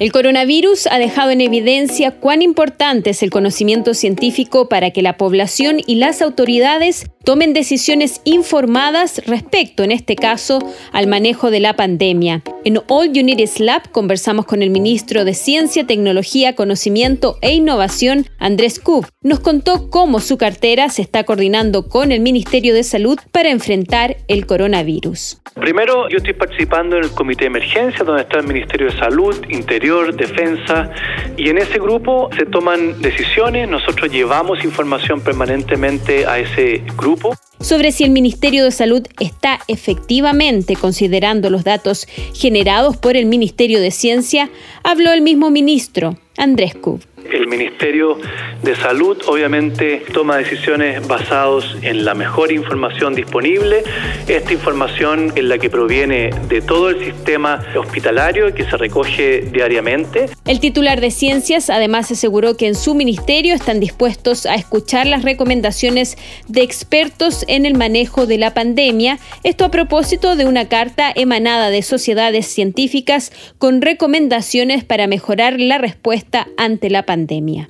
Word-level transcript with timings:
El 0.00 0.10
coronavirus 0.10 0.88
ha 0.88 0.98
dejado 0.98 1.30
en 1.30 1.40
evidencia 1.40 2.10
cuán 2.10 2.42
importante 2.42 3.10
es 3.10 3.22
el 3.22 3.30
conocimiento 3.30 3.94
científico 3.94 4.68
para 4.68 4.90
que 4.90 5.02
la 5.02 5.16
población 5.16 5.76
y 5.86 5.94
las 5.94 6.20
autoridades 6.20 7.06
tomen 7.22 7.54
decisiones 7.54 8.20
informadas 8.24 9.22
respecto, 9.24 9.84
en 9.84 9.92
este 9.92 10.16
caso, 10.16 10.58
al 10.92 11.06
manejo 11.06 11.52
de 11.52 11.60
la 11.60 11.74
pandemia. 11.74 12.42
En 12.64 12.80
All 12.88 13.08
Unities 13.08 13.60
Lab 13.60 13.90
conversamos 13.92 14.46
con 14.46 14.62
el 14.62 14.70
ministro 14.70 15.24
de 15.24 15.32
Ciencia, 15.32 15.86
Tecnología, 15.86 16.54
Conocimiento 16.54 17.38
e 17.40 17.54
Innovación, 17.54 18.26
Andrés 18.38 18.80
Kub. 18.80 19.06
Nos 19.22 19.40
contó 19.40 19.90
cómo 19.90 20.18
su 20.20 20.36
cartera 20.38 20.88
se 20.88 21.02
está 21.02 21.22
coordinando 21.22 21.88
con 21.88 22.10
el 22.10 22.20
Ministerio 22.20 22.74
de 22.74 22.82
Salud 22.82 23.18
para 23.30 23.50
enfrentar 23.50 24.16
el 24.26 24.44
coronavirus. 24.44 25.40
Primero, 25.54 26.08
yo 26.08 26.18
estoy 26.18 26.34
participando 26.34 26.96
en 26.96 27.04
el 27.04 27.10
Comité 27.10 27.44
de 27.44 27.46
Emergencia, 27.46 28.04
donde 28.04 28.22
está 28.22 28.38
el 28.38 28.46
Ministerio 28.46 28.90
de 28.90 28.98
Salud, 28.98 29.36
Interior, 29.48 29.83
Defensa, 30.16 30.90
y 31.36 31.50
en 31.50 31.58
ese 31.58 31.78
grupo 31.78 32.30
se 32.36 32.46
toman 32.46 33.00
decisiones. 33.02 33.68
Nosotros 33.68 34.10
llevamos 34.10 34.64
información 34.64 35.20
permanentemente 35.20 36.26
a 36.26 36.38
ese 36.38 36.82
grupo 36.96 37.34
sobre 37.60 37.92
si 37.92 38.04
el 38.04 38.10
Ministerio 38.10 38.64
de 38.64 38.70
Salud 38.70 39.06
está 39.20 39.58
efectivamente 39.68 40.76
considerando 40.76 41.48
los 41.48 41.64
datos 41.64 42.06
generados 42.34 42.96
por 42.96 43.16
el 43.16 43.24
Ministerio 43.24 43.80
de 43.80 43.90
Ciencia, 43.90 44.50
habló 44.82 45.12
el 45.12 45.22
mismo 45.22 45.50
ministro, 45.50 46.18
Andrés 46.36 46.74
Kub. 46.74 47.00
El 47.34 47.48
Ministerio 47.48 48.16
de 48.62 48.76
Salud 48.76 49.20
obviamente 49.26 50.04
toma 50.12 50.36
decisiones 50.36 51.04
basadas 51.08 51.64
en 51.82 52.04
la 52.04 52.14
mejor 52.14 52.52
información 52.52 53.16
disponible. 53.16 53.82
Esta 54.28 54.52
información 54.52 55.32
es 55.34 55.42
la 55.42 55.58
que 55.58 55.68
proviene 55.68 56.30
de 56.48 56.62
todo 56.62 56.90
el 56.90 57.04
sistema 57.04 57.60
hospitalario 57.76 58.54
que 58.54 58.62
se 58.62 58.76
recoge 58.76 59.40
diariamente. 59.52 60.26
El 60.46 60.60
titular 60.60 61.00
de 61.00 61.10
Ciencias 61.10 61.70
además 61.70 62.12
aseguró 62.12 62.56
que 62.56 62.68
en 62.68 62.76
su 62.76 62.94
ministerio 62.94 63.52
están 63.52 63.80
dispuestos 63.80 64.46
a 64.46 64.54
escuchar 64.54 65.08
las 65.08 65.24
recomendaciones 65.24 66.16
de 66.46 66.62
expertos 66.62 67.44
en 67.48 67.66
el 67.66 67.74
manejo 67.74 68.26
de 68.28 68.38
la 68.38 68.54
pandemia. 68.54 69.18
Esto 69.42 69.64
a 69.64 69.72
propósito 69.72 70.36
de 70.36 70.46
una 70.46 70.68
carta 70.68 71.12
emanada 71.12 71.70
de 71.70 71.82
sociedades 71.82 72.46
científicas 72.46 73.32
con 73.58 73.82
recomendaciones 73.82 74.84
para 74.84 75.08
mejorar 75.08 75.58
la 75.58 75.78
respuesta 75.78 76.46
ante 76.56 76.90
la 76.90 77.02
pandemia. 77.02 77.23